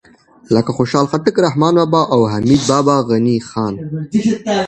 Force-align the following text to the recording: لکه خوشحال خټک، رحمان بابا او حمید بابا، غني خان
لکه 0.55 0.71
خوشحال 0.77 1.05
خټک، 1.11 1.35
رحمان 1.47 1.73
بابا 1.79 2.01
او 2.13 2.21
حمید 2.33 2.61
بابا، 2.71 2.95
غني 3.09 3.37
خان 3.49 3.73